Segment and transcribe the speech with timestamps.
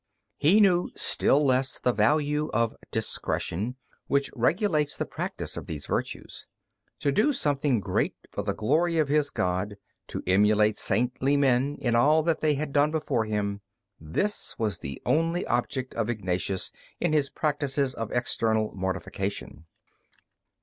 [0.39, 3.75] He knew still less the value of discretion,
[4.07, 6.47] which regulates the practice of these virtues.
[7.01, 9.77] To do something great for the glory of his God,
[10.07, 13.61] to emulate saintly men in all that they had done before him
[13.99, 19.67] this was the only object of Ignatius in his practices of external mortification.